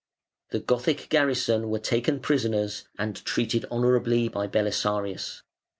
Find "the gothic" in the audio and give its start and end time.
0.49-1.09